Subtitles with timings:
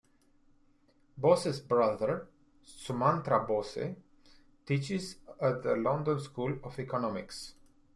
[1.15, 2.27] Bose's brother,
[2.65, 3.95] Sumantra Bose,
[4.65, 7.53] teaches at the London School of Economics.